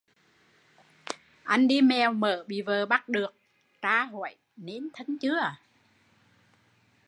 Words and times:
Anh 1.43 1.67
đi 1.67 1.81
mèo 1.81 2.13
mỡ 2.13 2.43
bị 2.47 2.61
vợ 2.61 2.85
bắt 2.85 3.09
được, 3.09 3.33
tra 3.81 4.03
hỏi 4.05 4.35
nên 4.55 4.89
thân 4.93 5.17